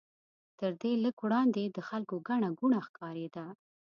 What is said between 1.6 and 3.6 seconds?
د خلکو ګڼه ګوڼه ښکارېده.